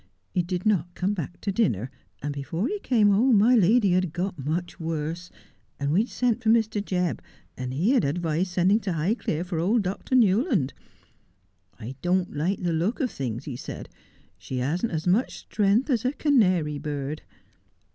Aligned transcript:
He 0.31 0.41
did 0.41 0.65
not 0.65 0.95
come 0.95 1.13
back 1.13 1.39
to 1.41 1.51
dinner, 1.51 1.91
and 2.23 2.33
before 2.33 2.67
he 2.67 2.79
came 2.79 3.11
home 3.11 3.37
my 3.37 3.53
lady 3.55 3.91
had 3.91 4.13
got 4.13 4.35
much 4.43 4.79
worse, 4.79 5.29
and 5.79 5.91
we 5.91 5.99
had 5.99 6.09
sent 6.09 6.41
for 6.41 6.49
Mr. 6.49 6.83
Jebb, 6.83 7.19
and 7.55 7.71
he 7.71 7.91
had 7.91 8.03
advised 8.03 8.49
sending 8.49 8.79
to 8.79 8.93
Highclere 8.93 9.45
for 9.45 9.59
old 9.59 9.83
Dr. 9.83 10.15
Newland." 10.15 10.73
I 11.79 11.93
don't 12.01 12.35
like 12.35 12.63
the 12.63 12.73
look 12.73 12.99
of 12.99 13.11
things," 13.11 13.45
he 13.45 13.55
said;" 13.55 13.89
she 14.39 14.57
hasn't 14.57 14.91
as 14.91 15.05
much 15.05 15.37
strength 15.37 15.87
as 15.91 16.03
a 16.03 16.13
canary 16.13 16.79
bird." 16.79 17.21